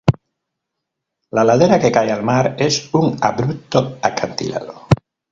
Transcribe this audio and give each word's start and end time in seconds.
La 1.39 1.43
ladera 1.49 1.77
que 1.83 1.91
cae 1.97 2.11
al 2.13 2.23
mar 2.29 2.55
es 2.57 2.91
un 2.91 3.17
abrupto 3.21 3.99
acantilado. 4.01 4.87